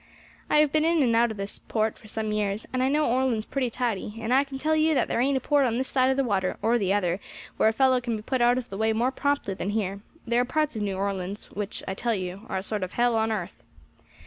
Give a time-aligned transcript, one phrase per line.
[0.49, 3.45] I have been in and out of this port for some years, and know Orleans
[3.45, 6.09] pretty tidy, and I can tell you that there ain't a port on this side
[6.09, 7.19] of the water or the other
[7.57, 10.41] where a fellow can be put out of the way more promptly than here; there
[10.41, 13.31] are parts of New Orleans which, I tell you, are a sort of hell on
[13.31, 13.61] earth.